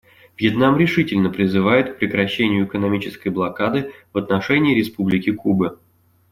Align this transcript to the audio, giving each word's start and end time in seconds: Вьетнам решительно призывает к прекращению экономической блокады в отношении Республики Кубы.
Вьетнам 0.35 0.77
решительно 0.77 1.29
призывает 1.29 1.93
к 1.93 1.99
прекращению 1.99 2.65
экономической 2.65 3.29
блокады 3.29 3.91
в 4.13 4.17
отношении 4.17 4.73
Республики 4.73 5.29
Кубы. 5.31 5.77